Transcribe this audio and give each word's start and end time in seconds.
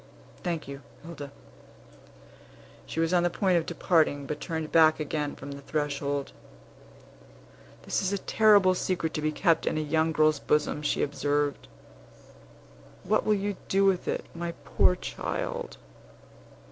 Thank 0.41 0.67
you, 0.67 0.81
Hilda." 1.05 1.31
She 2.87 2.99
was 2.99 3.13
on 3.13 3.21
the 3.21 3.29
point 3.29 3.59
of 3.59 3.67
departing, 3.67 4.25
but 4.25 4.41
turned 4.41 4.71
back 4.71 4.99
again 4.99 5.35
from 5.35 5.51
the 5.51 5.61
threshold. 5.61 6.31
"This 7.83 8.01
is 8.01 8.11
a 8.11 8.17
terrible 8.17 8.73
secret 8.73 9.13
to 9.13 9.21
be 9.21 9.31
kept 9.31 9.67
in 9.67 9.77
a 9.77 9.81
young 9.81 10.11
girl's 10.11 10.39
bosom," 10.39 10.81
she 10.81 11.03
observed; 11.03 11.67
"what 13.03 13.27
will 13.27 13.35
you 13.35 13.57
do 13.67 13.85
with 13.85 14.07
it, 14.07 14.25
my 14.33 14.53
poor 14.65 14.95
child?" 14.95 15.77